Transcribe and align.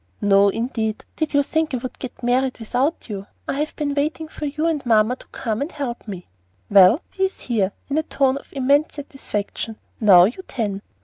"No, 0.19 0.49
indeed. 0.49 1.05
Did 1.15 1.35
you 1.35 1.43
think 1.43 1.75
I 1.75 1.77
would 1.77 1.99
get 1.99 2.23
'mawwied' 2.23 2.57
without 2.57 3.07
you? 3.07 3.27
I 3.47 3.59
have 3.59 3.75
been 3.75 3.93
waiting 3.93 4.27
for 4.27 4.45
you 4.47 4.65
and 4.65 4.83
mamma 4.83 5.15
to 5.17 5.27
come 5.27 5.61
and 5.61 5.71
help 5.71 6.07
me." 6.07 6.25
"Well, 6.71 7.01
we 7.19 7.25
is 7.25 7.41
here," 7.41 7.71
in 7.87 7.99
a 7.99 8.01
tone 8.01 8.37
of 8.39 8.51
immense 8.51 8.95
satisfaction. 8.95 9.75
"Now 9.99 10.23
you 10.23 10.41
tan." 10.47 10.81